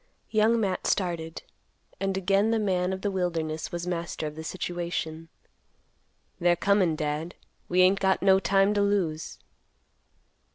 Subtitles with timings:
[0.31, 1.43] Young Matt started,
[1.99, 5.29] and again the man of the wilderness was master of the situation.
[6.39, 7.35] "They're comin', Dad.
[7.69, 9.37] We ain't got no time to lose."